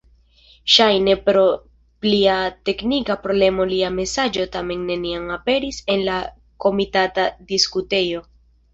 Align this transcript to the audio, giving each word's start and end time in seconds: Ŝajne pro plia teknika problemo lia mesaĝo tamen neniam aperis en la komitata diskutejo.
Ŝajne 0.75 1.13
pro 1.27 1.43
plia 2.05 2.37
teknika 2.71 3.19
problemo 3.27 3.69
lia 3.75 3.93
mesaĝo 4.01 4.49
tamen 4.59 4.83
neniam 4.91 5.31
aperis 5.39 5.85
en 5.97 6.05
la 6.11 6.19
komitata 6.67 7.31
diskutejo. 7.55 8.29